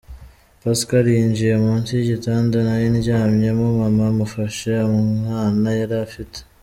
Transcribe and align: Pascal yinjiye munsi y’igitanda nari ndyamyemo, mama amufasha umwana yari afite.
Pascal 0.61 1.05
yinjiye 1.15 1.55
munsi 1.65 1.89
y’igitanda 1.93 2.57
nari 2.67 2.85
ndyamyemo, 2.95 3.65
mama 3.79 4.03
amufasha 4.11 4.73
umwana 4.97 5.67
yari 5.79 5.95
afite. 6.05 6.37